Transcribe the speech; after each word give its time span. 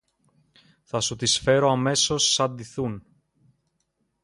Θα 0.83 0.99
σου 0.99 1.15
τις 1.15 1.37
φέρω 1.39 1.69
αμέσως 1.71 2.33
σα 2.33 2.49
ντυθούν. 2.51 3.03